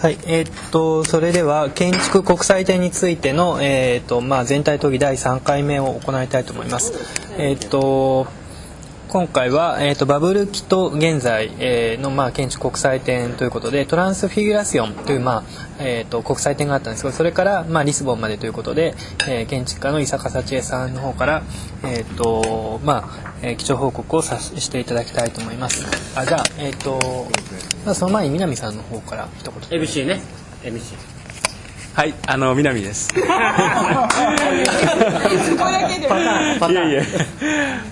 [0.00, 6.94] はい、えーっとそれでは建築国際展についての、えーっとまあ、全体討議第3回目を行いたいと思います。
[7.36, 8.26] えーっと
[9.08, 15.44] 今回は、えー、とバブル期と現在、えーの、まあ、建築国際展ということでトランスフィギュラションという、まあ
[15.80, 18.94] えー、と国際展があったんですがそれから、まあ、リスボンまでということで、
[19.28, 21.42] えー建築家の伊坂幸恵さんの方から、
[21.82, 25.84] えーとまあえー基調報告をさしていただきたいと思います。
[26.16, 27.26] あじゃあ、えーと
[27.84, 30.20] まあ、その前に南さんの方から一言 MC ね
[30.62, 31.20] MC
[31.92, 33.10] はい、あの南です。
[33.18, 33.24] いえい
[36.94, 37.02] え。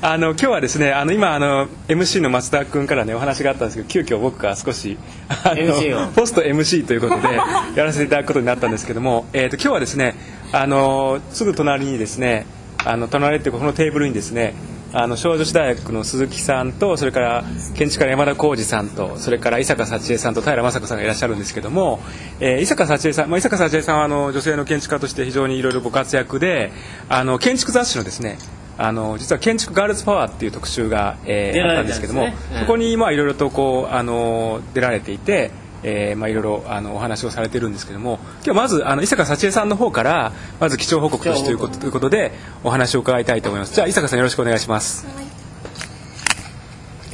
[0.01, 4.97] あの今日はですね、あの今あの MC の松田君からねお話があったんですけど、急遽僕が少し
[5.45, 7.35] あの MC をポスト MC ということで
[7.75, 10.15] やらせていただくことになったんですけども、えっ、と今日はですね、
[10.53, 12.47] あのすぐ隣にですね、
[12.85, 14.55] あの隣っていうかこのテーブルにですね。
[14.93, 22.01] あの小女子大学の鈴木さんとそれから建築家の山田浩二さんとそれから伊坂幸恵さんと平雅子さんがいらっしゃるんですけども、
[22.41, 26.73] えー伊坂幸恵さん、まあ、伊坂幸恵さんはあの女性の建築家として非常にいろいろご活躍で
[27.09, 28.39] あの建築雑誌のですね
[28.79, 35.51] あの実は建築ガールズパワーっていう特集が、えーあったんですけども、うんそこにまあいろいろとこうあの出られていて。
[35.83, 42.33] えーまあいろいろあのお話をされてるんですけども今日まずあの伊坂幸恵さんの方からまず基調報告としてということということで
[42.65, 45.07] お話を伺いたいと思いますじゃあ伊坂さんよろしくお願いします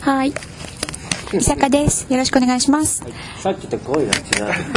[0.00, 0.34] はい。
[1.32, 2.06] 伊坂です。
[2.12, 3.02] よろしくお願いします。
[3.38, 4.22] さっきと声が違う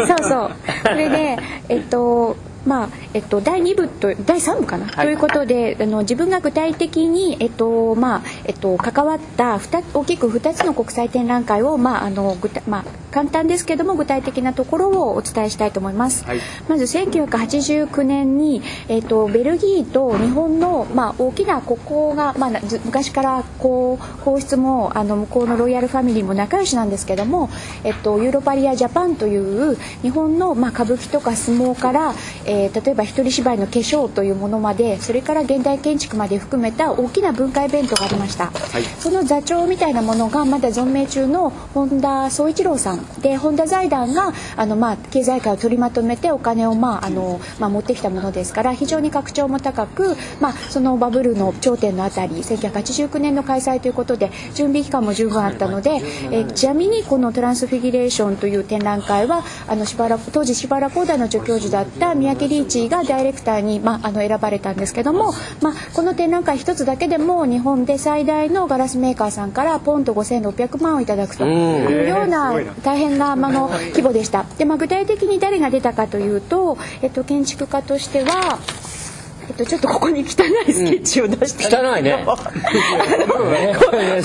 [0.07, 0.51] そうそう。
[0.83, 2.37] それで、えっと。
[2.67, 9.59] まあえっと、第2部と第3部かな、ということであの自分が具体的に、えっとまあえっと、関わった
[9.93, 16.25] 大きく2つの国際展覧会を、まああのまあ、簡単ですけども具体的なところをお伝えしたいと思います。
[16.25, 16.39] はい。
[16.67, 22.51] まず1989年に、えっとベルギーと日本の、まあ、大きな国交が、まあ、
[22.85, 27.49] 昔からこう皇室もあの向こうのロイヤルファミリーも仲良しなんですけども、
[27.83, 32.13] えっと、ユーロパリア・ジャパンという日本の、まあ、歌舞伎とか相撲から、
[32.45, 38.51] えー例えば一人芝居の化粧というものまでそれから現代建築まで含めた大きな文化イベントがありました、
[38.99, 56.01] その座長みたいなものがまだ存命中の本田宗一郎さんで本田財団があの、まあ、経済界を取りまとめてお金を、まああのまあ、持ってきたものですから非常に格調も高く、まあ、そのバブルの頂点のあたり1989年の開催ということで準備期間も十分あったので、
[56.31, 72.53] えーちなみにこのトランスフィギュレーションという展覧会はあのしばらく当時しばら工大の助教授だった三宅リーチがダイレクターに、まあ、あの選ばれたんですけども、まあ、この展覧会一つだけでも日本で最大のガラスメーカーさんからポンと5600万をいただくというような
[72.83, 74.45] 大変な、まあ、の規模でした。
[74.57, 78.59] でまあ、具体的に誰が出たかというと、えっと、建築家としては
[79.49, 81.73] えっと、ちょっとここに汚いスケッチを出して。
[81.73, 82.23] 汚いね。
[82.27, 82.33] こ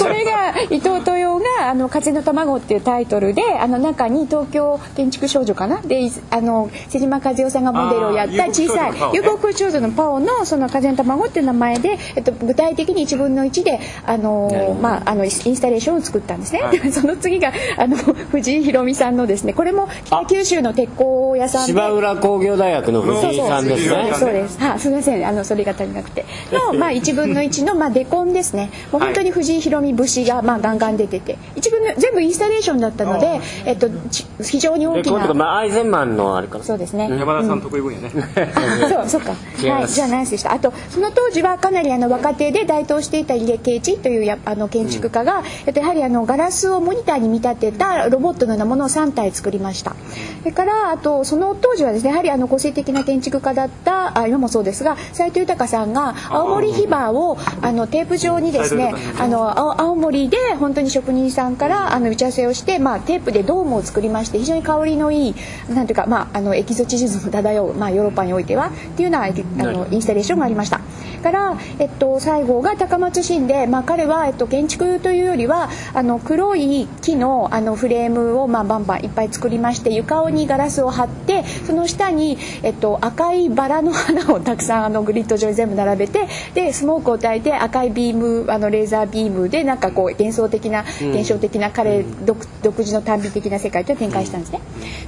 [0.09, 5.81] れが伊藤豊が「あの風の卵」っていうタイトルであの中に東京建築少女かな？
[5.81, 16.63] でいあの瀬島和代さんがモデルをやった小さい有国少女のパオのその風の卵っていう名前で、えっと、具体的に1分の1であの、まあ、あのインスタレーションを作ったんですね。
[16.71, 21.73] で その次があの藤井ひろみさんのですねこれも北九州の鉄工屋さんで。
[21.73, 24.13] 芝浦工業大学の藤井さんですね。
[24.15, 24.59] そうです。
[24.59, 26.25] はい、すみません、あのそれが足りなくて。
[26.53, 28.71] のまあ一分の一のまあデコンですね。
[28.91, 35.35] もう本当に藤井ひろみ節がまあガンガン出てて、一分の全部インスタレーションだったので、えっとち非常に大きな。
[35.35, 37.09] まあ、アイゼンマンのあれかなそうですね。
[37.11, 38.11] 山田さん得意分野ね、
[38.55, 39.31] あそう そうか。
[39.31, 40.53] はい、じゃあナイスでした。
[40.53, 49.95] あとその当時はかなりあの若手で台頭していた入江圭一というやあの建築家が、えっとやはりあのガラスをモニターに見立てたロボットのようなものを3体作りました。
[50.41, 65.35] それからあとその当時はですねやはりあの個性的な建築家だったあ今もそうですが斉藤豊さんが青森ヒバをあのテープ上にですねあの青青森で本当に職人さんからあの打ち合わせをして、まあ、テープでドームを作りまして非常に香りのいい
[65.69, 70.81] なんていうか、まあ、あのエキゾチズム漂う、まあ、ヨーロッパにおいてはっていうようなあのインスタレーションがありました。
[71.23, 94.61] から、えっと、最後が高松市で、まあ、彼は、えっと、建築というよりはあの黒い木のあのフレームを、まあ、バンバンいっぱい作りまして床にガラスを貼ってその下に、えっと、赤いバラの花をたくさんあのグリッド上に全部並べてでスモークを焚いて赤いビームあのレーザービームでなんかこう幻想的な現象的な彼独独自の短美的な世界と展開したんですね。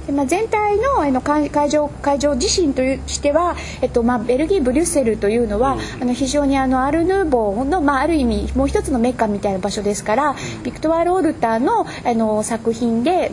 [0.07, 13.31] でまあ、全体のあの会会場会場自身というしては、えっとまあ、ベルギーブリュッセルというのは、あの非常にあのアル・ヌーボーの、まあ、ある意味もう一つのメッカみたいな場所ですから、ビクトワール・オルターのあの作品で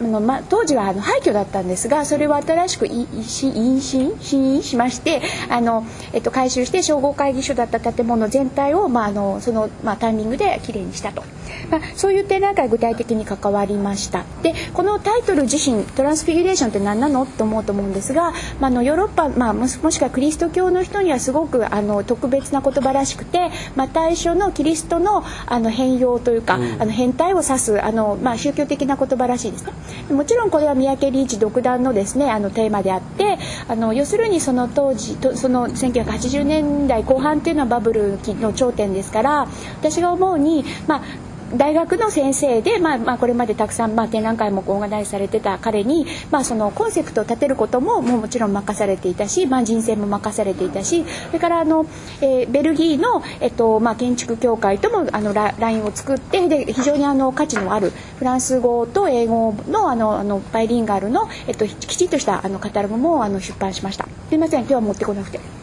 [0.00, 11.22] あの、ま、当時はあの廃墟だったんですがそれを新しくいいし引進新しましてあの、えっと、改修して商工会議所だった建物全体を、まあ、あのその、まあ、タイミングできれいにしたと、
[11.70, 14.24] まあ、そういう展覧会具体的に関わりました。
[14.42, 17.22] でこのタイトル自身「トランスフィギュレーション」って何なの？
[17.24, 29.72] って思うと思うんですが、まあ、あのヨーロッパ、まあ、もしもしくはクリスト教の人にはすごくあの特別な言葉らしくて、まあ、対象のキリストのあの変容というか、あの変態を指すあの、まあ、宗教的な言葉らしいですね。
[30.10, 33.38] もちろんこれは三宅リーチ独断のですねあのテーマであって
[33.68, 39.48] あの要するにその当時とその1980年代後半っていうのはバブルの頂点ですから
[39.80, 51.86] 私が思うにまあ大学の先生で、まあ、まあこれまでたくさん、まあ、展覧会もオーガナイズされてた彼に、まあ、そのコンセプトを立てることももうもちろん任されていたし、まあ、人選も任されていたしそれからあの、
[52.20, 64.06] えーベルギーの、えっとまあ、建築協会ともあのララインを作ってで非常にあの価値のあるフランス語と英語のあのあのバイリンガルの、えっと、きちっとしたあのカタログもあの出版しました。
[64.28, 65.59] すいません今日は持ってこなくて。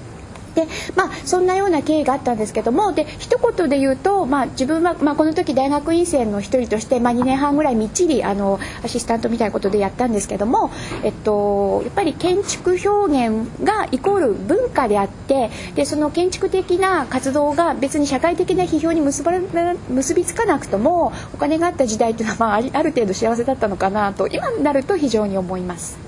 [0.57, 10.71] でまあそんなような経緯があったんですけどもで一言で言うと、まあ、自分は、まあ、この時大学院生の一人として、まあ、2年半ぐらいみっちりあのアシスタントみたいなことでやったんですけども、
[11.03, 19.41] えっと、やっぱり建築表現がイコール文化であってでその建築的な活動が別に社会的な批評に結ばれ
[19.89, 26.06] 結びつかなくともお金があった時代っていうのは、まあ、ある程度幸せだったのかなと今になると非常に思います。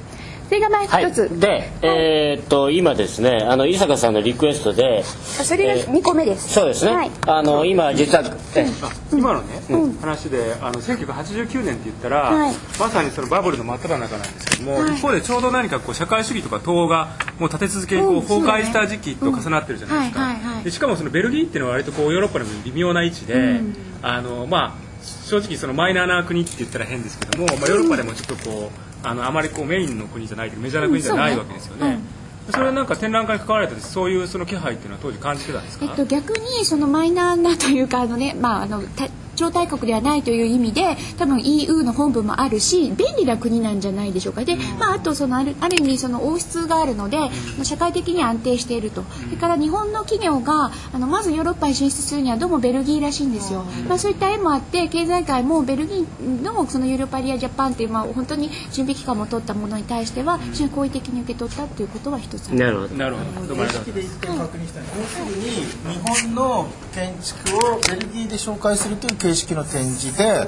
[0.50, 6.54] それがまあはい一つ、で、えーっと今ですねあの伊坂さんのリクエストでそれが2個目です。
[6.54, 7.12] そうですね、はい。
[7.28, 8.24] あの今実は
[8.56, 9.62] えあ今のね、
[10.02, 12.56] 話であの1989年って言ったら、はい。
[12.80, 14.96] まさにそのバブルの真っ只中なんですけども、はい。
[14.96, 20.28] 一方でちょうど何かこう社会主義とか東欧がもう立て続けにこううん崩壊した時期と重なってるじゃないですか、うん。
[20.30, 20.54] はいはい。
[20.56, 23.62] はいでしかもそのベルギーっていうのは割とこうヨーロッパの微妙な位置で、
[24.02, 24.90] あのまあ
[25.26, 31.88] 正直そのマイナーな国って言ったら変ですけども、まあ、ヨーロッパでもちょっとこうあのあまりこうメインの国じゃないけどメジャーな国じゃないわけですよね。
[31.88, 32.20] うん
[32.52, 39.08] それはなんか展覧会に関わられてそういうその気配っていうのは当時感じてたんですか、えっと、逆にそのマイナーなというかあの、ねまあ、あのた
[39.40, 44.44] 超大国ではないという意味で多分 EU の本部もあるし便利な国なんじゃないでしょうか。
[44.44, 47.18] で、まあ、あとそのあるある意味その王室があるので、
[47.64, 49.04] 社会的に安定していると。
[49.04, 62.58] それから日本の企業があのまずヨーロッパに進出するにはどうもベルギーらしいんですよ、まあ、そういった縁もあって経済界もベルギーのそのユーロパリア・ジャパンっていう、まあ、本当に準備期間も取ったものに対しては非常に好意的に受け取ったっていうことは一つある。
[62.58, 62.96] なるほど。
[62.96, 63.48] なるほど。
[63.48, 64.84] どうもありがとうございます形式で一点確認したい。
[65.00, 70.48] 要するに日本の建築をベルギーで紹介するという形式の展示で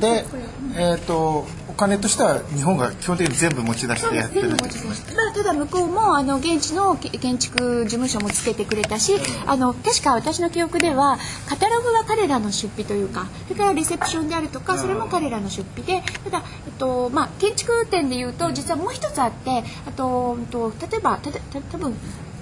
[0.00, 0.24] で、
[0.76, 9.14] えー、とお金としては日本が基本的に全部持ち出してやってるってことですねまあ、ただ向こうもあの現地のけ建築事務所もつけてくれたし
[9.46, 21.94] あの確か私の記憶ではカタログは彼らの出費というかそれからレセプションであるとかそれも彼らの出費でただ、えっとまあ、建築展でいうと実はもう一つあってあとうんと例えばたた多分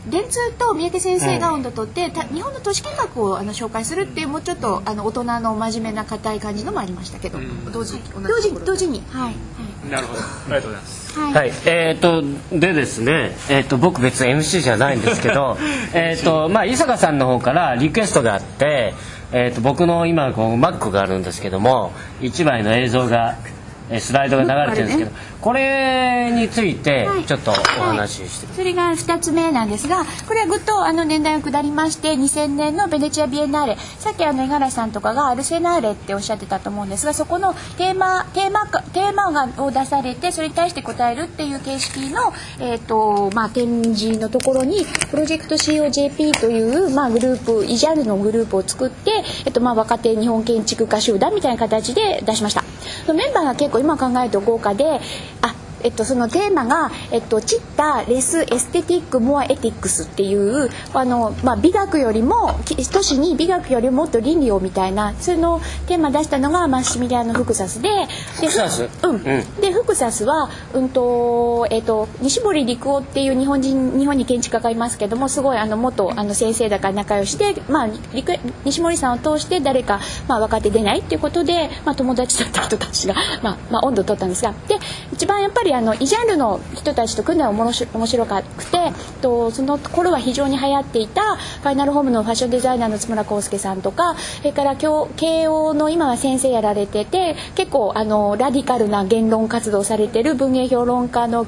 [0.09, 7.39] 電通と三宅先生が温度とって、た日本の都市計画をあの紹介するっていうもうちょっとあの大人の真面目な硬い感じのもありましたけど、
[7.73, 9.03] 同時同時同時に。
[9.11, 9.91] はい、はい。
[9.91, 10.21] なるほど。
[10.21, 11.19] ありがとうございます。
[11.19, 11.35] はい。
[11.35, 15.59] はい、えー、とでですね、えー、と僕別に MC じゃないんですけど
[15.93, 18.95] えーと、まあ、伊坂さんの方からリクエストがあって、
[19.33, 23.60] えー、と僕の今こう Mac があるんですけども1枚の映像がえー
[23.99, 25.11] スライドが流れてるんですけど
[25.41, 27.25] これについてはい。
[27.25, 28.53] ちょっとお話しして。
[28.55, 33.77] それが2つ目なんですがこれはぐっとあの年代を下りまして2000年のベネチア・ビエンナーレ。
[33.99, 52.65] さっきあの五十嵐さんとかがアルセナーレっておっしゃってたと思うんですがそこのテーマテーマかテーマがを出されてそれに対して答えるっていう形式の、えーとまあ、展示のところにプロジェクト COJP という、まあ、グループイジャルのグループを作って、えっとまあ、若手日本建築家集団みたいな形で出しました。
[53.13, 55.01] メンバーが結構今考えると豪華で
[55.43, 69.17] あえっと、そのテーマが、えっと、チッタレスエステティックモアエティックスっていうあの、まあ、美学よりもき都市に美学よりももっと倫理をみたいなそのテーマ出したのがマッシミリアノ・フクサスででフクサスうん。
[69.17, 78.33] うんでフクサスは、うんとえっと、西堀陸夫っていう日本人日本に建築家がいますけどもすごいあの元あの先生だから仲良しで、まあ、陸
[78.65, 84.79] 西森さんを通して誰か、まあ、若手出ないっていうことで、まあ、友達だった人たちが、まあまあ、温度を取ったんですがで
[85.21, 101.47] 一番やっぱりあの異ジャンルの人たちと組んだら面白面白くてとその頃は非常に流行っていたファイナルホームのファッションデザイナーの津村康介さんとかそれから慶応の今は先生やられてて結構あのラディカルな言論活動されてる文芸評論家の、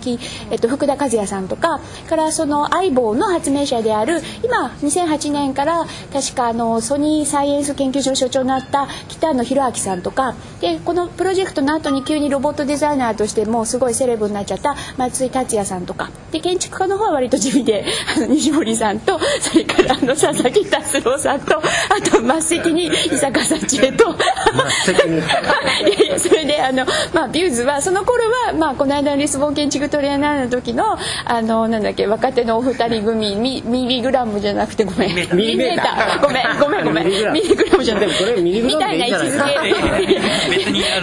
[0.50, 16.10] えっと、福田和也さんとかからその相棒の発明者である今2008年から確かあのソニーサイエンス研究所所長になった北野博明さんとかでこのプロジェクトの後に急にロボットデザイナーとしてもすごいセレブになっちゃった松井達也さんとか。
[16.30, 17.84] で建築家の方は割と地味で
[18.16, 21.62] あの西森さんとそれからあの佐々木達郎さんとあ
[22.02, 24.12] と末席に伊坂幸恵と。
[26.18, 35.14] それであの、まあ、ビューズはその頃は、まあ、この間のリスボン建築トレーナーの時のあのなんだっけ若手のお二人組ミミリグラムじゃなくてごめん。
[35.14, 36.22] ミリメーター。
[36.22, 37.06] ごめんごめんごめん。
[37.06, 37.84] ミリグラム。
[37.84, 38.12] じゃなくて。
[38.40, 39.44] みたいな位置づ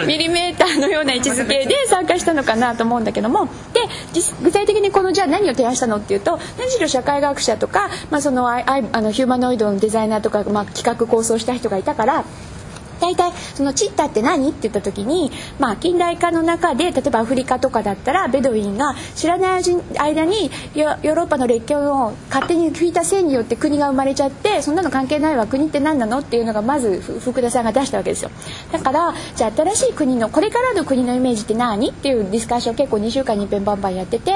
[0.06, 3.80] ミリメーターのような位置づけで参加したのかかなと思うんだけどもで
[4.42, 12.24] 具体的にこのじゃあ何を提案したのっていうと何しろ社会学者とか、まあ、そのあのヒューマノイドのデザイナーとか、まあ、企画構想した人がいたから。
[13.00, 14.50] 大体そのチッタって何？
[14.50, 19.62] って言った時に、まあ、近代化の中で例えばアフリカとかだったらベドウィンが知らない
[19.98, 26.18] 間にヨーロッパの列強を勝手に引いた線によって国が生まれちゃってそんなの関係ないわ国って何なの？
[26.18, 28.30] っていうのがまず福田さんが出したわけですよ。
[28.72, 31.90] だからじゃあ新しい国のこれからの国のイメージって何？
[31.90, 34.32] っていうディスカッションを結構2週間に一遍バンバンやってて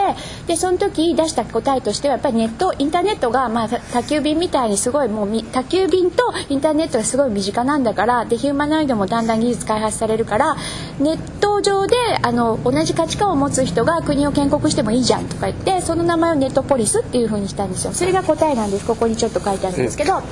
[0.46, 10.56] でその時出した答えとしてはやっぱりネットインターネットが、まあ、宅急便みたいにすごいもう宅急便とインターネットがすごい身近なんだからでヒュマノイドもだんだん技術開発されるから
[10.98, 20.22] ネット上であの同じ価値観を持つ人が国を建国してもいいじゃんとか言ってその名前をネットポリスっていう風にしたんですよそれが答えなんですここにちょっと書いてあるんですけど。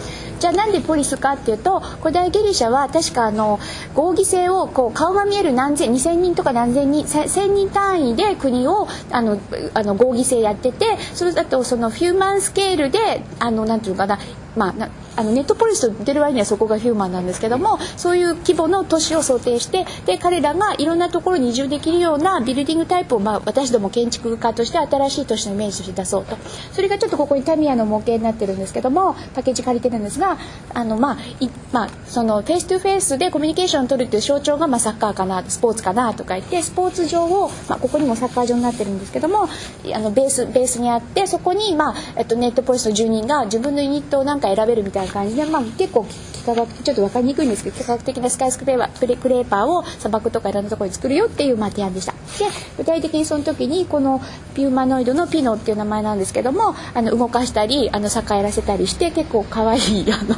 [0.42, 3.60] じゃあなんでポリスかっていうと古代ギリシャは確かあの
[3.94, 9.38] 合議制をこう顔が見える何千2,000人とか何千人1,000人単位で国をあの
[9.74, 14.18] あの合議制やっててそれだとそのヒューマンスケールであのなんていうかな
[14.56, 26.36] まあ、あのネットポリスと出る割にはそこがヒューマンなんですけどもそういう規模の都市を想定してで彼らがいろんなところに移住できるようなビルディングタイプを、まあ、私ども建築家として新しい都市のイメージとして出そうと。
[26.72, 30.38] それがちょっとここにタミヤの模型になってるんですけどもパッケージ借りてるんですが
[30.74, 46.06] あの、まあいまあ、そのフェイス2フェイスでコミュニケーションを取るっていう象徴が、まあ、サッカーかなスポーツかなとか言ってスポーツ場を、まあ、ここにもサッカー場になってるんですけどもあのベースベースにあってそこに、まあえっと、ネットポリスの住人が自分のユニットを何か選べるみたいな感じで、まあ、結構
[46.42, 52.12] 幾何学ちょっと分かりにくいんですけど幾何学的なスカイスクレーパープレクレーパーを砂漠とかいろんなところに作るよっていうまあ提案でした。
[52.38, 52.46] で
[52.78, 54.20] 具体的にその時にこの
[54.54, 60.36] ピューマノイドのピノっていう名前なんですけどもあの動かしたりあの逆らせたりして結構可愛いい あの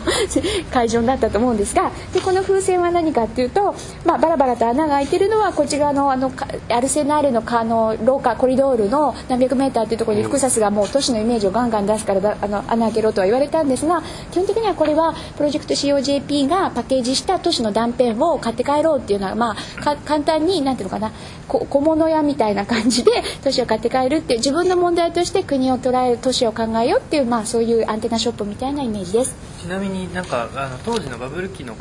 [0.72, 6.32] 会場になったと思うんですがでこの風船は何かっていうと、まあ、バラバラと穴が開いてるのはこっち側のあの
[6.68, 21.12] アルセナーレのあの廊下コリドールの何百メーターっていうところにフクサスがもう都市のイメージをガンガン出すからあの穴開けろとは言われたんですが基本的にはこれはプロジェクト COJP がパッケージした都市の断片を買って帰ろうっていうのは、まあ、簡単に何ていうのかな
[21.48, 23.10] 小物屋みたいな感じで
[23.44, 29.34] 都市を買って帰るっていう自分の問題として国を捉える都市を考えようっていう、まあ、そういうアンテナショップみたいなイメージです。
[29.60, 31.74] ちなみになんかあの当時のバブル期の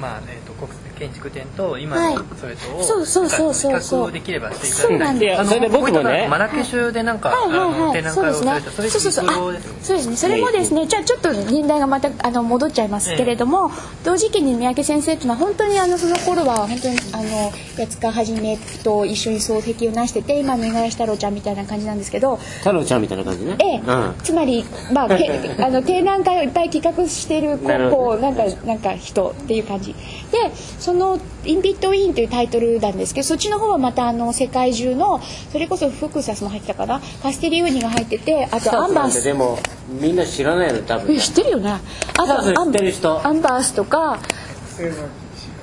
[0.00, 0.66] まあえーと、と
[0.98, 3.80] 建築店と今のそれとを、はい、そうそうそうそう。
[3.80, 6.26] そうできればしていただきたいでそれで僕もね。
[6.28, 9.56] マラケシュでなんか、はいはいはい、展覧会をされたそれそうそうそう。
[9.82, 10.16] そうですね。
[10.16, 13.70] それもですねじゃあちょっと年代がまたあの戻っちゃいますけれども、
[14.02, 23.56] え同時期に三宅先生というのは本当にあのその頃は本当にあの八塚はじめと一緒に双璧をなしてて今の五十嵐太郎ちゃんみたいな感じなんですけど太郎ちゃんみたいな感じね。
[23.58, 27.58] ええ、うん、つまりまああの展覧会をいっぱい企画してる
[27.90, 29.94] こうなんかなんか人っていう感じ
[30.32, 35.20] でその「インビット・イン」というタイトルなんですけどそっちの方はまたあの世界中の
[35.52, 37.00] それこそフクサスも入ってたかな？
[37.22, 39.22] カステリウーニが入っててあとアンバース。
[39.22, 41.16] でもみんな知らないの多分。
[41.18, 41.70] 知ってるよね。
[41.70, 41.80] あ
[42.24, 44.18] とアンバースとか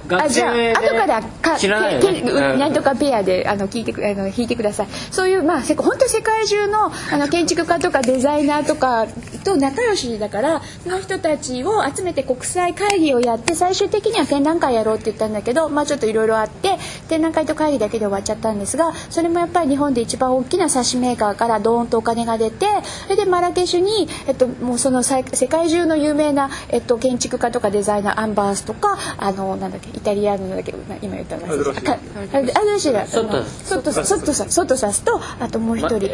[0.10, 2.22] あじゃあ後からか知らない、ね、
[2.58, 4.88] なんとかペアであの聞いてあの弾いてください。
[5.12, 9.08] そういうまあ本当世界中のあの建築家とかデザイナーとか
[9.44, 16.78] と仲良しだからその人たちを集めて国際会議をやって最終的には展覧会やろうって言ったんだけどまあちょっといろいろあって
[17.10, 22.66] 展覧会と会議だけで終わっちゃったんですがそれもやっぱり日本で一番大きな冊子メーカーからドーンとお金が出て
[23.04, 31.46] それでマラケシュに、えっと、もうその世界中の有名な、えっと、建築家とかデザイナーアンバースとかあのなんだっけイタリアのだけど今言ったの。
[31.46, 36.10] アドシラソットソットソットソットサスとあともう一人、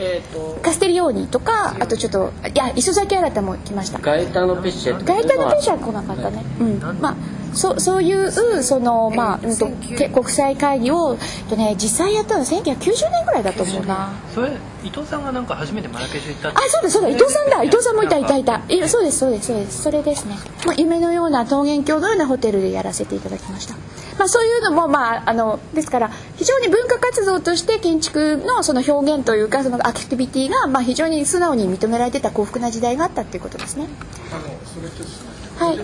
[0.62, 4.00] カステリオーニとかあとちょっといや磯崎新も来ました。
[4.00, 6.44] ガエタノペッシェガエタノペッシェは来なかったね。
[6.60, 6.80] うん。
[7.00, 7.16] まあ
[7.54, 9.68] そそういうそのまあ、うんと、
[9.98, 11.18] け国際会議を、
[11.50, 14.14] とね、実際やったのは1990年ぐらいだと思うな。
[14.36, 14.52] それ
[14.84, 17.64] 伊藤さんがなんか初めてマラケシュ行ったあそうだそうだ伊藤さんだ。
[17.64, 18.62] 伊藤さんもいたいたいた。
[18.70, 19.82] いやそうですそうですそうです。
[19.84, 23.76] それですね、まあ、夢のような桃源郷のようなホテルでやらせていただきました。
[24.18, 33.88] まあそういうのもまああのですから非常に文化活動として建築のその表現というかそのアクティビティがまあ非常に素直に認められてた幸福な時代があったっていうことですね。
[34.32, 35.80] あのそれとですねはい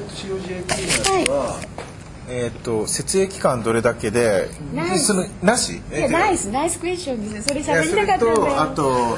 [2.27, 4.47] えーっと設営期間どれだけで
[4.97, 5.73] そのなし？
[5.73, 9.17] いやナイスナイスクエスチョンですねそれ喋りたかったんだとあよと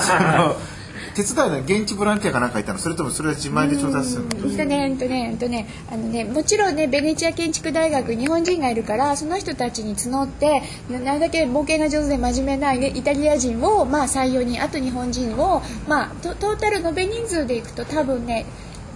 [0.00, 0.14] そ
[0.48, 0.56] の
[1.14, 2.78] 手伝いの現地ボランティアかなんかいたの？
[2.78, 4.28] それともそれは自前で調達するの？
[4.48, 4.56] うん。
[4.56, 10.62] とね、うんとね、うんとね、あのね、もちろんね、ベネチア建築大学日本人がいるから、その人たちに募って。
[10.88, 18.46] ななるだけ冒険が上手で真面目な、ね、イタリア人を、まあ、採用に、あと日本人を、まあ、トトータル延べ人数でいくと、多分ね。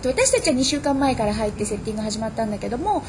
[0.04, 3.02] 私たちは2週間前から入ってセッティング始まったんだけども。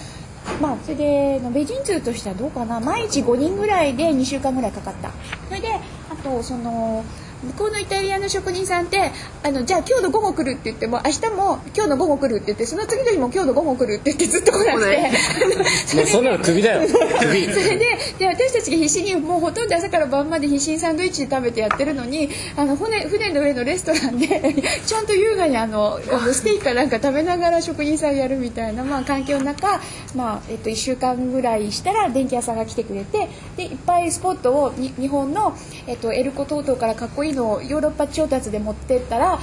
[0.61, 2.79] まあ、それで延べ人数としてはどうかな。
[2.79, 5.11] 毎日5人ぐらいで2週間ぐらいかかった。
[5.47, 5.67] それで
[6.09, 7.03] あとその
[7.43, 9.11] 向こうのイタリアの職人さんって
[9.43, 15.11] あのじゃあ今日の午後来るって言っても明日も今日の午後来るって言ってその次の日も今日の午後来るって言ってずっと来なくて。
[15.85, 16.89] そもうそんなの首だよ。
[17.21, 24.27] 首それでで私たちが必死にもうほとんど朝から晩まで必死にサンドイッチで食べてやってるのにあの船船の上のレストランで
[24.85, 25.99] ちゃんと優雅にあの
[26.31, 29.81] ステーキかなんか食べながら職人さんやるみたいな、まあ、環境の中、
[30.15, 35.55] まあえっと、1週間ぐらいしたら電気屋さんが来てくれてでいっぱいスポットをに日本の、
[35.87, 39.39] えっと、エルコトートからかっこいいのをヨーロッパ調達で持ってったら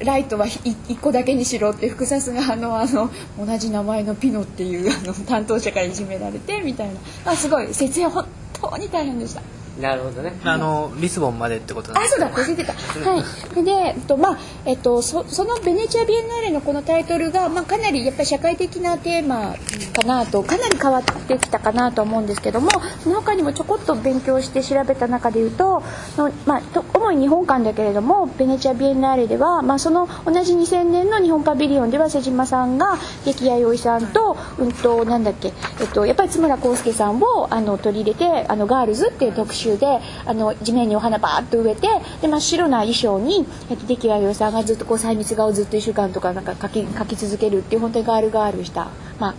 [0.00, 8.26] ライトは1個だけにしろって複雑なあのあの同じ名前のピノっていうあの担当者からいじめられてみたいなあすごい節約本
[8.60, 9.42] 当に大変でした。
[9.80, 12.72] なるほどねあのリスボンまでってことなんあ、ですそうだ、忘れてた。
[13.10, 13.24] は
[13.58, 13.64] い。
[13.64, 19.54] で、えっと、まあ、えっと、そ、そのベネチアビエンナーレのこのタイトルが、まあ、かなりやっぱり社会的なテーマ
[19.92, 22.70] かなと、かなり変わってきたかなと思うんですけども。
[23.02, 25.82] その他にもちょこっと勉強して調べた中で言うと、
[26.16, 41.88] のまあ、と主に日本館だけれども、ベネチアビエンナーレでは、まあ、その同じ2000年の日本パビリオンでは、瀬島さんが、劇谷陽一さんと、うんと、なんだっけ、えっと、やっぱり津村康介さんを、あの、取り入れて、あの、ガールズっていう特集で、あの、地面にお花バーッと植えて
[42.20, 49.34] で真っ白な衣装に、えっと、出来谷陽さんがずっとこう細密画をずっと1週間とかなんか描き描き続けるっていう本当にガールガールした、まあ、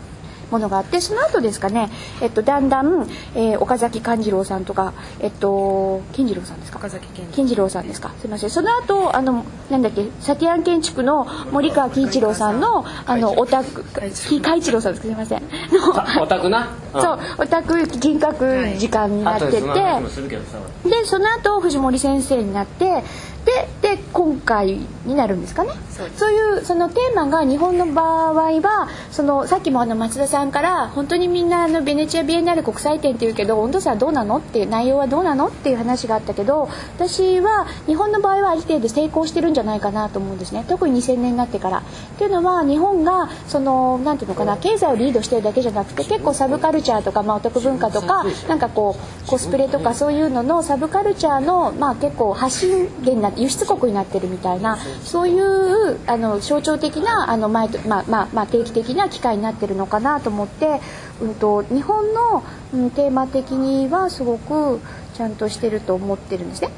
[0.52, 1.90] ものがあってその後ですかね、
[2.22, 6.78] えっと、だんだん、えー岡崎勘次郎さんとか、えっと、金次郎さんですか？
[6.80, 8.12] 岡崎金次郎さんですか？
[8.20, 8.50] すみません。
[8.50, 13.84] その後あのなんだっけサティアン建築の森川喜一郎さんのあのオタク
[14.30, 15.42] 喜海一郎さんですすみません。
[15.42, 15.48] の
[16.22, 16.68] オタクな？
[16.94, 20.58] そうオタク銀閣時間になってて、後でその話もするけどさ。
[20.88, 23.04] でその後藤森先生になって
[23.46, 25.72] でで今回になるんですかね。
[26.18, 40.66] そういうそのテーマが日本の場合はそのさっきもあの松田さんから本当にみんなあのベネチアビエンナーレ国際展っていうけど温度差はどうなのっていう内容はどうなのっていう話があったけど私は日本の場合はある程度成功してるんじゃないかなと思うんですね。
[40.68, 41.79] 特に2000年になってから。
[41.79, 60.81] っていうのは日本がそのなんていうのかな経済をリードしてるだけじゃなくて結構サブカルチャーとか、まあ、オタク文化とかなんかこうコスプレとかそういうののサブカルチャーの、まあ、結構発信源になって輸出国になってるみたいなそういうあの象徴的なあの前と、まあまあまあ、定期的な機会になってるのかなと思って、
[61.21, 62.43] うん、と日本の、
[62.74, 64.79] うん、テーマ的にはすごく
[65.15, 66.69] ちゃんとしてると思ってるんですね。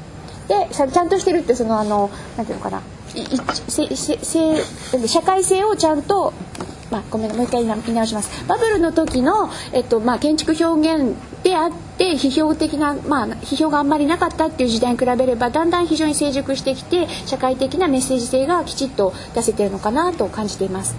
[0.48, 2.80] でちゃんとしてるってそのあのなんていうのかな
[3.14, 3.26] いい
[3.68, 6.32] せせせ社会性をちゃんと
[6.90, 11.14] まあ、ごめんもう一回言い直しますバブルの時の、えっとまあ、建築表現
[11.48, 20.94] であって批評的な、まあ、批評があんまりなかったっていう時代に比べればだんだん非常に成熟してきて社会的なメッセージ性がきちっと出せてるのかなと感じています。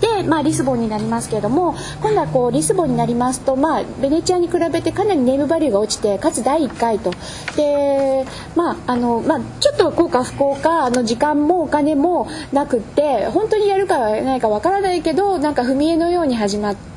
[0.00, 7.10] で、まあ、リスボンになりますけれども今度はこうリスボンになりますと、まあ、ベネチアに比べてかなりネームバリューが落ちてかつ第1回と
[7.56, 8.24] で、
[8.56, 16.89] まああのまあ、ちょっと幸か不幸かあの時間もお金もなくって本当にやるかやらないかわからないけどなんか踏み絵のように始まって。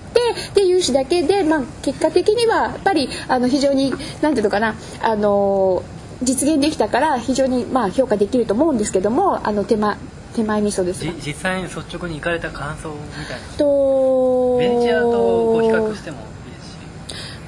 [0.54, 5.84] で融資だけで、まあ、結果的にはやっぱりあの非常になんていうのかなあの
[6.22, 9.98] 実現できたから非常にまあ評価できると思うんですけどもあの手間
[10.34, 13.48] 手前味噌です実際に率直に行かれた感想みたいな。
[13.58, 16.78] とベネチアとご比較してもいいですし。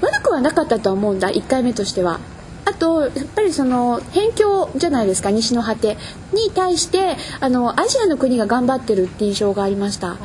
[0.02, 2.20] 悪くはなかったとは思うんだ1回目としては。
[2.66, 5.98] あとやっぱりその辺境じゃないですか西の果て。
[6.34, 10.18] に対してあのアジアの国が頑張ってるって印象がありました。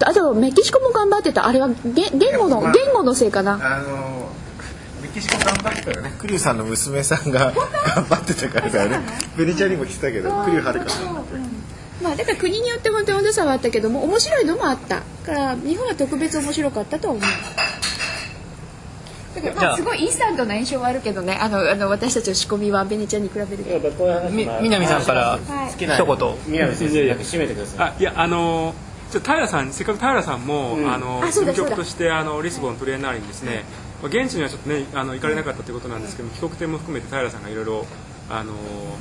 [0.00, 1.46] あとあとメキシコも頑張ってた。
[1.46, 3.54] あれは言言語のまあ言語のせいかな。
[3.54, 4.30] あの
[5.02, 6.12] メキシコ頑張ってたよね。
[6.18, 9.00] クリュウさんの娘さんが頑張ってたからだよね
[9.36, 11.14] ベネチアにも来てたけどクリュウはるかさん。
[12.02, 15.02] まあだから国によって本当に温度差はあったけども面白いのもあった。
[15.26, 17.24] から日本は特別面白かったとは思う。
[19.34, 21.38] だからまあすごいインスタントな印象はあるけどね。
[21.40, 28.74] あのあの私たちの仕込みはベネチアに比べるとみ南さんからはい一言南先生締めてくださいあいやあの
[29.10, 33.64] ちょ平さんせっかく平さんも、あのあそうだ事務局としてあのリスボントレーナーリにですね、
[34.02, 37.86] まあ現地にはちょっとねあの行かれなかったということなんですけども帰国店も含めて平さんがいろいろ
[38.28, 38.52] あの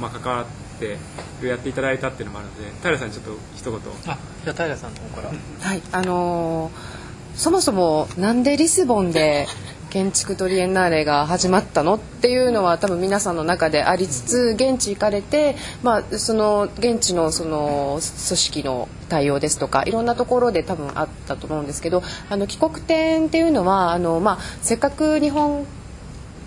[0.02, 0.46] まあ関わっ
[0.80, 0.98] て
[1.46, 3.80] やっていただいたっていうのもあるので平さんにちょっと一言。
[4.08, 5.30] あじゃあ平さんの方から。
[5.30, 9.48] はい、あのーそもそもなんでリスボンで
[9.90, 25.66] 建築トリエンナーレが始まったのっていうのは多分皆さんの中でありつつ現地行かれて、まあ、その現地のその組織の対応ですとかいろんなところで多分あったと思うんですけどあの帰国展っていうのはあの、まあ、せっかく日本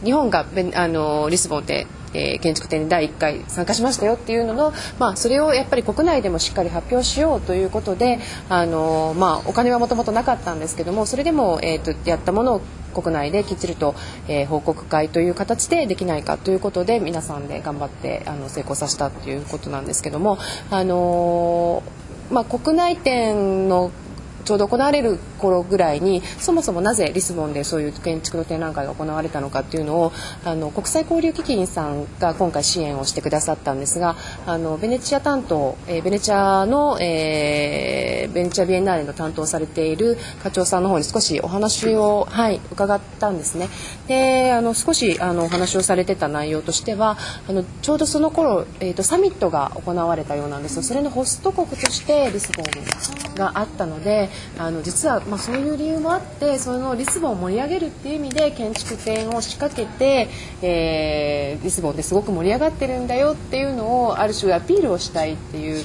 [0.04, 12.60] 日本があのリスボンで、えー建築展に第1回参加しましたよっていうのの、まあ、それをやっぱり国内でもしっかり発表しようということであの、まあ、お金はもともとなかったんですけどもそれでも、えー、とやったものを
[12.92, 13.94] 国内できっちりと、
[14.28, 20.38] えー報告会という形でできないかということで皆さんで頑張ってあの成功させたということなんですけども、
[20.70, 21.82] あの
[22.30, 23.90] まあ、国内展の
[24.44, 30.12] ちょうど行われる頃ぐらいにそもそもなぜリスボンでそういう建築の展覧会が行われたのかっていうのを
[30.44, 43.68] あの国際交流基金さんが今回支援をしてくださったんですがあのベネチア担当、えーベネチアの、えーベネチアビエンナーレの担当されている課長さんの方に少しお話を、はい、伺ったんですね。
[44.06, 54.28] であの少しあのお話をされてた内容としてはあのちょうどその頃、えー、とサミットが行われたようなんですよそれのホスト国としてリスボンがあったので
[54.58, 60.28] あの実は、まあ、そういう理由もあってそのリスボンを盛り上げるっていう意味で建築展を仕掛けて、
[60.60, 65.84] えーリスボンですごく盛り上がってるんだよっていうのをある種アピールをしたいっていう。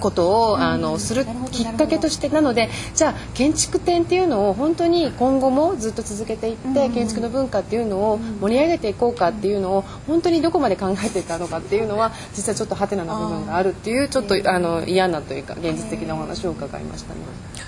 [0.00, 17.20] ことをあのするきっかけとしてなのでじゃあ建築展っていうのを本当に今後もずっと続けていって建築の文化っていうのを盛り上げていこうかっていうのを本当にどこまで考えていたのかっていうのは実はちょっとハテナな部分があるっていうちょっとあの嫌なというか現実的なお話を伺いましたね。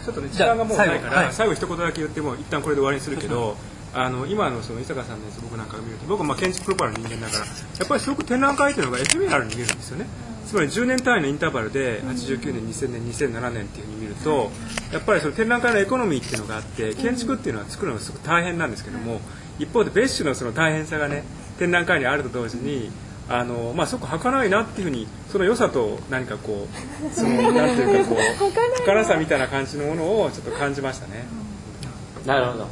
[0.05, 1.55] ちょっとね時間がもうないから最後。
[1.55, 3.57] 一言だけ言っても一旦これで終わりにするけど
[3.95, 7.53] あの今のその伊坂さんのやつ僕なんかが見ると僕はまあ建築プロパルの人間だからや
[7.85, 10.07] っぱりすごく展覧会っていうのがエフェメラルに見えるんですよね。
[10.47, 14.51] つまり10年単位のインターバルで89年2000年2007年っていうふうに見ると
[14.93, 19.21] やっぱりその展覧会のエコノミーっていうのがあって建築っていうのは作るのがすごく大変なんですけども
[19.59, 21.25] 一方で別種のその大変さがね
[21.59, 22.91] 展覧会にあると同時に
[23.35, 26.69] あのまあ、すごく儚いなっていうふうにその良さと何かこう
[27.19, 31.25] そのなんていうかこう儚さみたいな感じのものをちょっと感じましたね。
[32.27, 32.67] なるほど。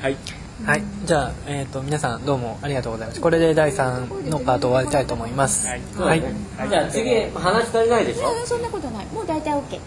[0.00, 0.16] はい。
[0.64, 5.66] はい、じゃあ、えー、と皆さんどうもありがとうございましたこれで第3のパート終わりたいと思います。
[5.66, 5.80] はい。
[5.98, 6.22] はい、
[6.70, 8.30] じゃあ次話足りないでしょ？
[8.30, 9.06] うんそんなことない。
[9.06, 9.80] もう大体 OK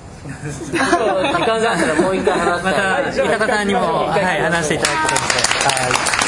[0.71, 2.73] 時間があったらもう一回話したい。
[2.73, 6.24] また板田さんにも、はい、話していただくことにして、はい